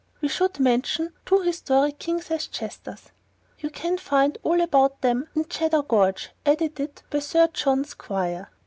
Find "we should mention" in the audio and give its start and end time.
0.19-1.13